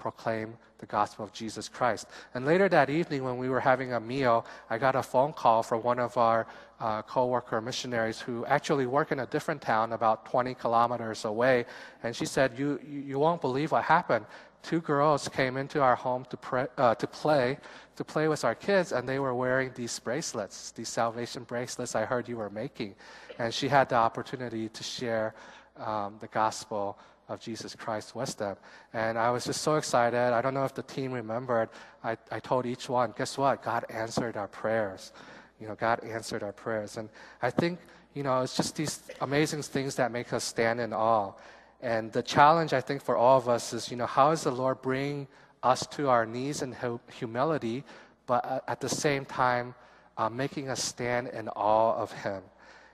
[0.00, 2.08] proclaim the gospel of Jesus Christ.
[2.34, 5.62] And later that evening, when we were having a meal, I got a phone call
[5.62, 6.46] from one of our
[6.80, 11.66] uh, co-worker missionaries who actually work in a different town about 20 kilometers away.
[12.02, 14.24] And she said, "You you won't believe what happened.
[14.62, 17.58] Two girls came into our home to pray, uh, to play
[17.96, 21.94] to play with our kids, and they were wearing these bracelets, these salvation bracelets.
[21.94, 22.94] I heard you were making."
[23.38, 25.34] And she had the opportunity to share
[25.76, 26.98] um, the gospel
[27.30, 28.56] of Jesus Christ with them.
[28.92, 30.18] And I was just so excited.
[30.18, 31.70] I don't know if the team remembered.
[32.02, 33.62] I, I told each one, guess what?
[33.62, 35.12] God answered our prayers.
[35.60, 36.96] You know, God answered our prayers.
[36.96, 37.08] And
[37.40, 37.78] I think,
[38.14, 41.32] you know, it's just these amazing things that make us stand in awe.
[41.80, 44.50] And the challenge, I think, for all of us is, you know, how is the
[44.50, 45.28] Lord bring
[45.62, 46.76] us to our knees in
[47.12, 47.84] humility,
[48.26, 49.74] but at the same time,
[50.18, 52.42] uh, making us stand in awe of Him?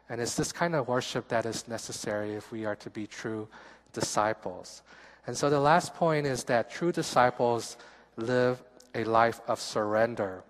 [0.09, 3.49] And it's this kind of worship that is necessary if we are to be true
[3.92, 4.83] disciples.
[5.27, 7.77] And so the last point is that true disciples
[8.16, 8.62] live
[8.94, 10.44] a life of surrender.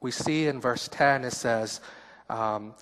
[0.00, 1.80] We see in verse 10, it says,
[2.28, 2.74] um,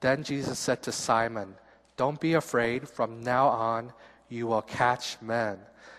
[0.00, 1.54] Then Jesus said to Simon,
[1.96, 3.92] Don't be afraid, from now on
[4.28, 5.58] you will catch men.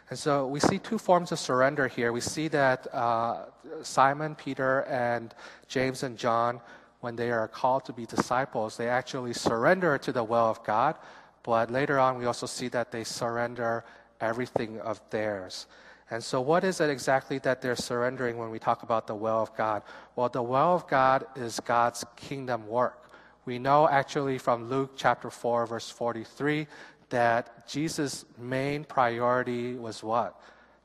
[0.09, 2.11] And so we see two forms of surrender here.
[2.11, 3.45] We see that uh,
[3.81, 5.33] Simon, Peter, and
[5.67, 6.59] James and John,
[6.99, 10.95] when they are called to be disciples, they actually surrender to the will of God
[11.43, 13.83] but later on, we also see that they surrender
[14.19, 15.67] everything of theirs.
[16.09, 19.41] And so, what is it exactly that they're surrendering when we talk about the will
[19.41, 19.81] of God?
[20.15, 23.09] Well, the will of God is God's kingdom work.
[23.45, 26.67] We know actually from Luke chapter 4, verse 43,
[27.09, 30.39] that Jesus' main priority was what?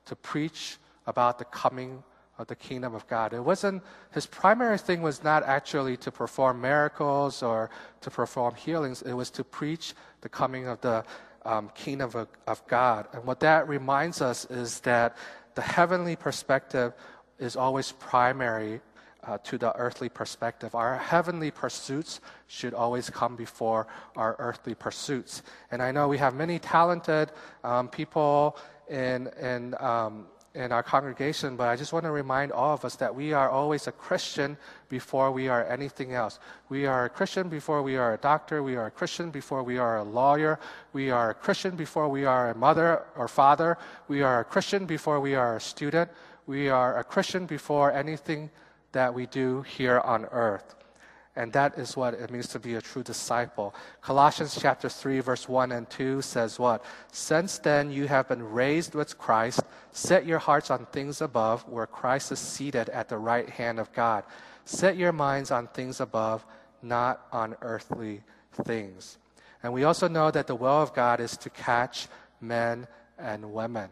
[0.06, 2.02] To preach about the coming
[2.38, 3.32] of the kingdom of God.
[3.32, 7.70] It wasn't his primary thing was not actually to perform miracles or
[8.02, 9.02] to perform healings.
[9.02, 11.04] It was to preach the coming of the
[11.44, 13.08] um, kingdom of, of God.
[13.12, 15.16] And what that reminds us is that
[15.54, 16.92] the heavenly perspective
[17.38, 18.80] is always primary
[19.24, 20.74] uh, to the earthly perspective.
[20.74, 25.42] Our heavenly pursuits should always come before our earthly pursuits.
[25.70, 27.32] And I know we have many talented
[27.64, 28.56] um, people
[28.88, 32.96] in, in um, in our congregation, but I just want to remind all of us
[32.96, 34.56] that we are always a Christian
[34.88, 36.38] before we are anything else.
[36.70, 38.62] We are a Christian before we are a doctor.
[38.62, 40.58] We are a Christian before we are a lawyer.
[40.94, 43.76] We are a Christian before we are a mother or father.
[44.08, 46.10] We are a Christian before we are a student.
[46.46, 48.50] We are a Christian before anything
[48.92, 50.74] that we do here on earth.
[51.36, 53.74] And that is what it means to be a true disciple.
[54.00, 56.82] Colossians chapter 3 verse 1 and 2 says what?
[57.12, 59.60] Since then you have been raised with Christ,
[59.92, 63.92] set your hearts on things above where Christ is seated at the right hand of
[63.92, 64.24] God.
[64.64, 66.44] Set your minds on things above,
[66.82, 68.22] not on earthly
[68.64, 69.18] things.
[69.62, 72.08] And we also know that the will of God is to catch
[72.40, 72.86] men
[73.18, 73.90] and women.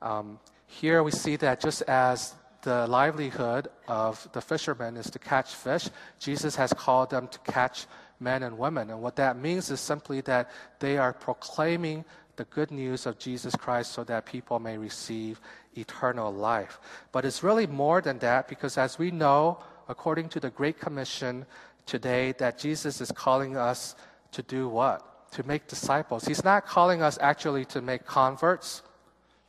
[0.00, 5.54] Um, here we see that just as the livelihood of the fishermen is to catch
[5.54, 5.88] fish.
[6.18, 7.86] Jesus has called them to catch
[8.18, 8.90] men and women.
[8.90, 10.50] And what that means is simply that
[10.80, 12.04] they are proclaiming
[12.36, 15.40] the good news of Jesus Christ so that people may receive
[15.76, 16.80] eternal life.
[17.12, 21.44] But it's really more than that because as we know, according to the Great Commission
[21.86, 23.94] today, that Jesus is calling us
[24.32, 25.30] to do what?
[25.32, 26.24] To make disciples.
[26.24, 28.82] He's not calling us actually to make converts.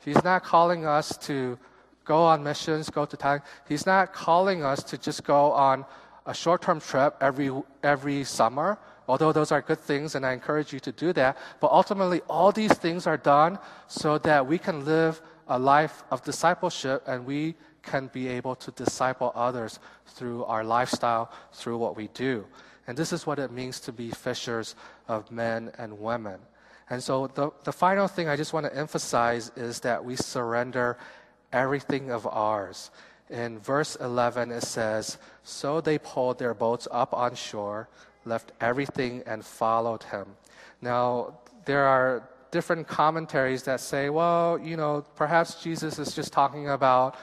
[0.04, 1.58] He's not calling us to
[2.06, 3.42] go on missions, go to Thailand.
[3.68, 5.86] He's not calling us to just go on
[6.26, 7.52] a short-term trip every
[7.84, 8.78] every summer.
[9.08, 11.38] Although those are good things, and I encourage you to do that.
[11.60, 16.24] But ultimately, all these things are done so that we can live a life of
[16.24, 22.08] discipleship, and we can be able to disciple others through our lifestyle, through what we
[22.16, 22.46] do.
[22.88, 24.76] And this is what it means to be fishers
[25.08, 26.40] of men and women.
[26.90, 30.98] And so the, the final thing I just want to emphasize is that we surrender
[31.56, 32.92] everything of ours.
[33.30, 37.88] In verse 11, it says, So they pulled their boats up on shore,
[38.26, 40.28] left everything, and followed him.
[40.82, 46.70] Now, there are different commentaries that say, well, you know, perhaps Jesus is just talking
[46.70, 47.18] about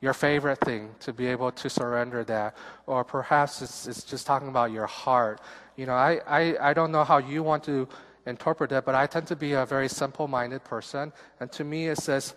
[0.00, 2.56] your favorite thing to be able to surrender that.
[2.86, 5.40] Or perhaps it's, it's just talking about your heart.
[5.76, 7.88] You know, I, I, I don't know how you want to
[8.26, 11.12] interpret it, but I tend to be a very simple minded person.
[11.40, 12.34] And to me, it says,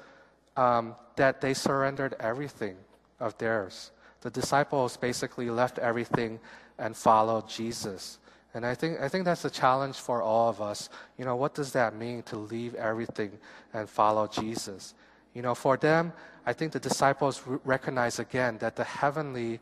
[0.58, 2.76] um, that they surrendered everything
[3.20, 3.92] of theirs.
[4.22, 6.40] The disciples basically left everything
[6.78, 8.20] and followed Jesus.
[8.54, 10.90] And I think, I think that's a challenge for all of us.
[11.18, 13.32] You know, what does that mean to leave everything
[13.74, 14.94] and follow Jesus?
[15.34, 16.12] You know, for them,
[16.46, 19.60] I think the disciples recognize again that the heavenly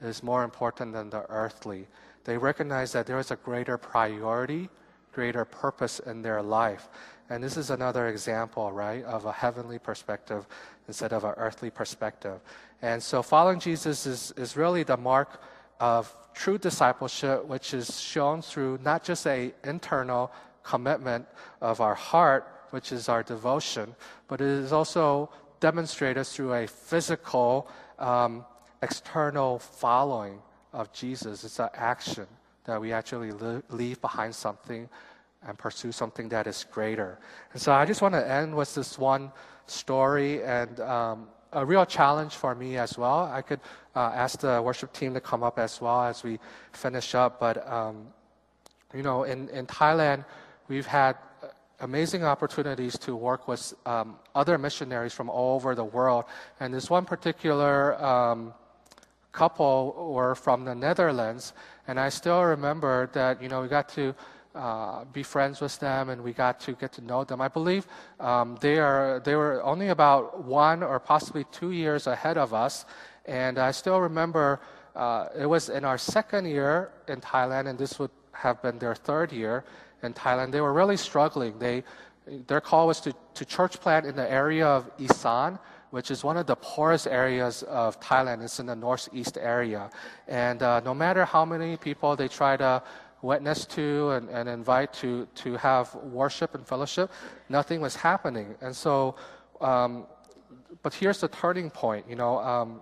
[0.00, 1.86] is more important than the earthly.
[2.24, 4.70] They recognize that there is a greater priority,
[5.12, 6.88] greater purpose in their life.
[7.30, 10.46] And this is another example, right, of a heavenly perspective
[10.88, 12.40] instead of an earthly perspective.
[12.82, 15.40] And so following Jesus is, is really the mark
[15.78, 20.32] of true discipleship, which is shown through not just a internal
[20.64, 21.26] commitment
[21.60, 23.94] of our heart, which is our devotion,
[24.26, 28.44] but it is also demonstrated through a physical, um,
[28.82, 30.40] external following
[30.72, 31.44] of Jesus.
[31.44, 32.26] It's an action
[32.64, 33.32] that we actually
[33.70, 34.88] leave behind something
[35.46, 37.18] and pursue something that is greater.
[37.52, 39.32] And so I just want to end with this one
[39.66, 43.24] story and um, a real challenge for me as well.
[43.32, 43.60] I could
[43.96, 46.38] uh, ask the worship team to come up as well as we
[46.72, 47.40] finish up.
[47.40, 48.06] But, um,
[48.94, 50.24] you know, in, in Thailand,
[50.68, 51.16] we've had
[51.80, 56.24] amazing opportunities to work with um, other missionaries from all over the world.
[56.60, 58.52] And this one particular um,
[59.32, 61.54] couple were from the Netherlands.
[61.88, 64.14] And I still remember that, you know, we got to
[64.54, 67.40] uh, be friends with them and we got to get to know them.
[67.40, 67.86] I believe
[68.18, 72.84] um, they, are, they were only about one or possibly two years ahead of us.
[73.26, 74.60] And I still remember
[74.96, 78.94] uh, it was in our second year in Thailand, and this would have been their
[78.94, 79.64] third year
[80.02, 80.50] in Thailand.
[80.50, 81.58] They were really struggling.
[81.58, 81.84] They,
[82.46, 85.58] their call was to, to church plant in the area of Isan,
[85.90, 88.42] which is one of the poorest areas of Thailand.
[88.42, 89.90] It's in the northeast area.
[90.28, 92.82] And uh, no matter how many people they try to
[93.22, 97.10] witness to and, and invite to, to have worship and fellowship,
[97.48, 98.54] nothing was happening.
[98.60, 99.16] And so,
[99.60, 100.06] um,
[100.82, 102.06] but here's the turning point.
[102.08, 102.80] You know, um,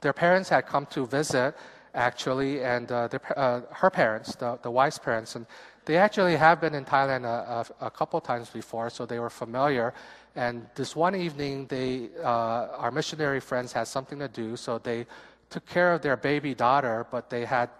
[0.00, 1.56] their parents had come to visit,
[1.94, 5.46] actually, and uh, the, uh, her parents, the, the wife's parents, and
[5.86, 9.30] they actually have been in Thailand a, a, a, couple times before, so they were
[9.30, 9.94] familiar.
[10.36, 15.06] And this one evening, they, uh, our missionary friends had something to do, so they
[15.48, 17.70] took care of their baby daughter, but they had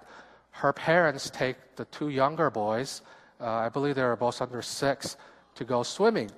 [0.59, 3.03] her parents take the two younger boys,
[3.41, 5.17] uh, I believe they were both under six,
[5.55, 6.31] to go swimming.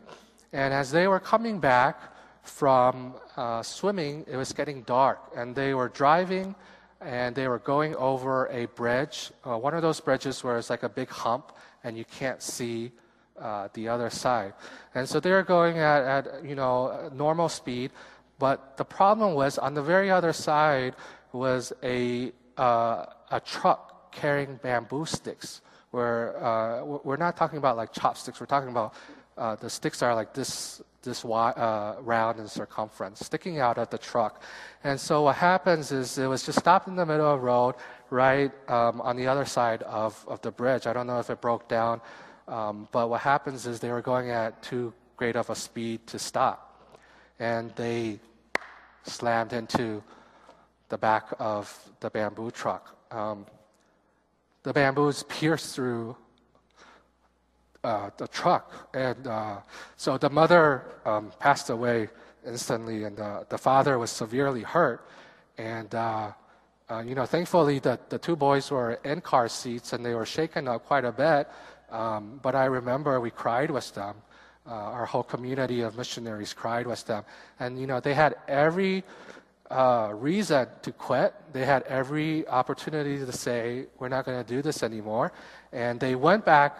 [0.53, 1.97] And as they were coming back
[2.43, 6.55] from uh, swimming, it was getting dark, and they were driving
[7.01, 10.83] and they were going over a bridge, uh, one of those bridges where it's like
[10.83, 12.93] a big hump and you can't see
[13.41, 14.53] uh, the other side.
[14.95, 17.91] And so they were going at, at, you know, normal speed,
[18.39, 20.95] but the problem was on the very other side
[21.33, 25.61] was a, uh, a truck carrying bamboo sticks.
[25.91, 28.95] Where uh, we're not talking about like chopsticks, we're talking about
[29.37, 33.89] uh, the sticks are like this this wide, uh, round in circumference, sticking out of
[33.91, 34.43] the truck.
[34.85, 37.75] And so what happens is it was just stopped in the middle of the road,
[38.11, 40.87] right um, on the other side of, of the bridge.
[40.87, 42.01] I don't know if it broke down,
[42.49, 46.19] um, but what happens is they were going at too great of a speed to
[46.19, 46.99] stop.
[47.39, 48.21] And they
[49.05, 50.03] slammed into
[50.91, 52.95] the back of the bamboo truck.
[53.11, 53.47] Um,
[54.63, 56.17] the bamboos pierced through
[57.83, 58.91] uh, the truck.
[58.95, 59.59] And uh,
[59.97, 62.09] so the mother um, passed away
[62.47, 65.07] instantly, and the, the father was severely hurt.
[65.57, 66.33] And, uh,
[66.91, 70.27] uh, you know, thankfully, the, the two boys were in car seats and they were
[70.27, 71.49] shaken up quite a bit.
[71.91, 74.17] Um, but I remember we cried with them.
[74.67, 77.25] Uh, our whole community of missionaries cried with them.
[77.59, 79.05] And, you know, they had every
[79.71, 81.35] uh, reason to quit.
[81.53, 85.33] They had every opportunity to say, we're not going to do this anymore.
[85.73, 86.77] And they went back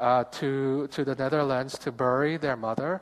[0.00, 3.00] uh, to, to the Netherlands to bury their mother,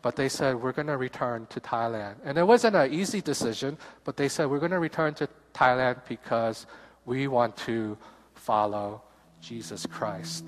[0.00, 2.14] but they said, We're going to return to Thailand.
[2.24, 6.00] And it wasn't an easy decision, but they said, We're going to return to Thailand
[6.08, 6.66] because
[7.04, 7.98] we want to
[8.34, 9.02] follow
[9.42, 10.46] Jesus Christ.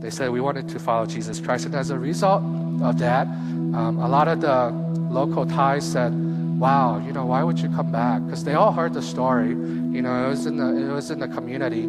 [0.00, 1.66] They said, We wanted to follow Jesus Christ.
[1.66, 2.42] And as a result
[2.82, 4.70] of that, um, a lot of the
[5.12, 6.12] local Thais said,
[6.58, 8.24] Wow, you know, why would you come back?
[8.24, 9.50] Because they all heard the story.
[9.50, 11.84] You know, it was in the, it was in the community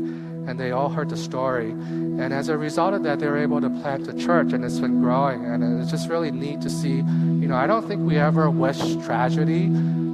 [0.49, 1.70] and they all heard the story.
[1.70, 4.80] And as a result of that, they were able to plant a church, and it's
[4.80, 5.45] been growing.
[5.45, 6.97] And it's just really neat to see.
[6.97, 9.65] You know, I don't think we ever wish tragedy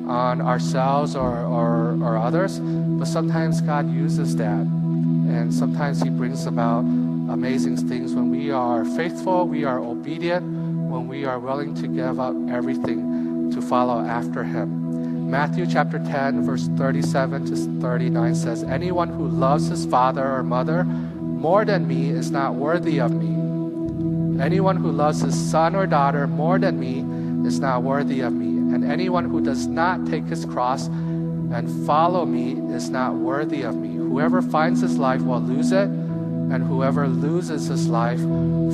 [0.07, 4.45] on ourselves or, or, or others, but sometimes God uses that.
[4.47, 10.45] And sometimes He brings about amazing things when we are faithful, we are obedient,
[10.89, 15.29] when we are willing to give up everything to follow after Him.
[15.29, 20.83] Matthew chapter 10, verse 37 to 39 says, Anyone who loves his father or mother
[20.83, 24.41] more than me is not worthy of me.
[24.41, 26.99] Anyone who loves his son or daughter more than me
[27.47, 28.73] is not worthy of me.
[28.73, 33.75] And anyone who does not take his cross and follow me is not worthy of
[33.75, 33.95] me.
[33.95, 38.21] Whoever finds his life will lose it, and whoever loses his life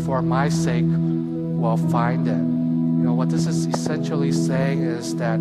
[0.06, 2.51] for my sake will find it.
[3.02, 5.38] You know, what this is essentially saying is that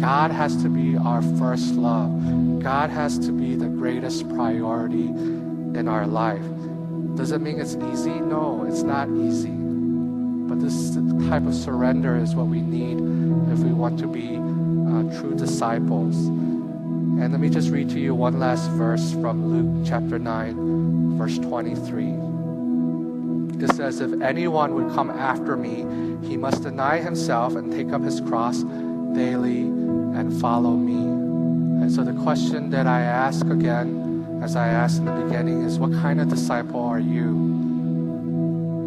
[0.00, 2.10] God has to be our first love.
[2.60, 6.42] God has to be the greatest priority in our life.
[7.14, 8.10] Does it mean it's easy?
[8.10, 9.52] No, it's not easy.
[9.52, 10.96] But this
[11.28, 12.98] type of surrender is what we need
[13.52, 16.16] if we want to be uh, true disciples.
[16.16, 21.38] And let me just read to you one last verse from Luke chapter 9, verse
[21.38, 22.33] 23.
[23.62, 25.84] It says, If anyone would come after me,
[26.26, 28.62] he must deny himself and take up his cross
[29.14, 30.96] daily and follow me.
[31.82, 35.78] And so the question that I ask again, as I asked in the beginning, is
[35.78, 37.28] what kind of disciple are you?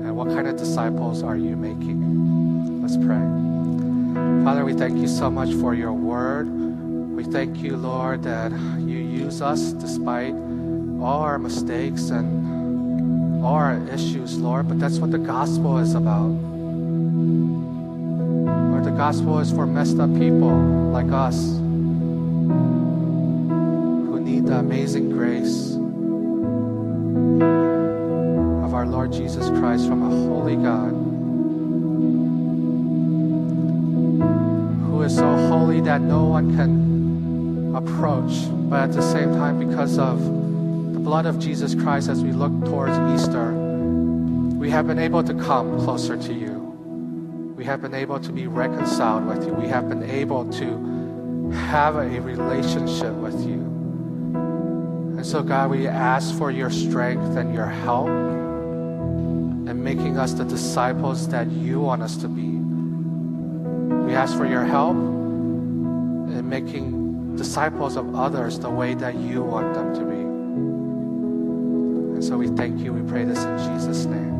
[0.05, 2.82] And what kind of disciples are you making?
[2.82, 4.43] Let's pray.
[4.43, 6.47] Father, we thank you so much for your word.
[7.15, 10.34] We thank you, Lord, that you use us despite
[11.01, 12.56] all our mistakes and
[13.43, 16.29] our issues, Lord, but that's what the gospel is about.
[18.71, 20.57] Lord, the gospel is for messed up people
[20.91, 21.35] like us
[24.07, 25.73] who need the amazing grace
[28.63, 30.93] of our Lord Jesus Christ from a holy God
[34.89, 39.97] who is so holy that no one can approach, but at the same time, because
[39.97, 40.36] of
[41.07, 45.79] blood of Jesus Christ as we look towards Easter, we have been able to come
[45.79, 46.51] closer to you.
[47.55, 49.53] We have been able to be reconciled with you.
[49.53, 53.61] We have been able to have a relationship with you.
[55.15, 60.43] And so, God, we ask for your strength and your help in making us the
[60.43, 62.49] disciples that you want us to be.
[64.07, 69.73] We ask for your help in making disciples of others the way that you want
[69.73, 70.06] them to be.
[72.28, 72.91] So we thank you.
[72.91, 74.36] We pray this in Jesus' name.